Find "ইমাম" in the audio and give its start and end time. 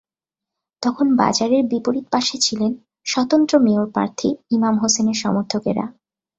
4.51-4.75